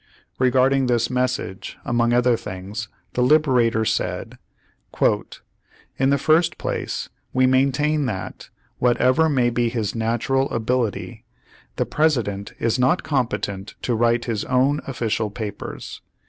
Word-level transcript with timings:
Regarding 0.39 0.87
this 0.87 1.11
message, 1.11 1.77
among 1.85 2.11
other 2.11 2.35
things 2.35 2.87
The 3.13 3.21
Liberator 3.21 3.85
said: 3.85 4.39
"In 5.99 6.09
the 6.09 6.17
first 6.17 6.57
place, 6.57 7.09
we 7.33 7.45
maintain 7.45 8.07
that, 8.07 8.49
whatever 8.79 9.29
may 9.29 9.51
be 9.51 9.69
his 9.69 9.93
natural 9.93 10.49
ability, 10.49 11.23
the 11.75 11.85
President 11.85 12.53
is 12.57 12.79
not 12.79 13.03
competent 13.03 13.75
to 13.83 13.93
write 13.93 14.25
his 14.25 14.43
own 14.45 14.81
official 14.87 15.29
papers. 15.29 16.01